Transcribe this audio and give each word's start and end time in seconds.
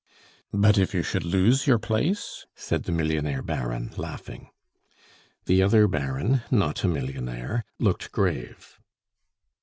"But 0.51 0.79
if 0.79 0.95
you 0.95 1.03
should 1.03 1.23
lose 1.23 1.67
your 1.67 1.77
place?" 1.77 2.47
said 2.55 2.85
the 2.85 2.91
millionaire 2.91 3.43
Baron, 3.43 3.91
laughing. 3.97 4.49
The 5.45 5.61
other 5.61 5.87
Baron 5.87 6.41
not 6.49 6.83
a 6.83 6.87
millionaire 6.87 7.65
looked 7.77 8.11
grave. 8.11 8.79